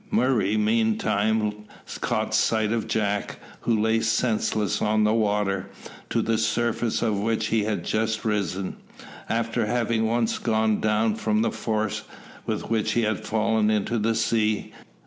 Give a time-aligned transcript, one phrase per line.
[0.09, 1.65] Murray meantime
[1.99, 5.69] caught sight of Jack, who lay senseless on the water,
[6.09, 8.77] to the surface of which he had just risen,
[9.29, 12.01] after having once gone down from the force
[12.47, 14.71] with which he had fallen into the sea.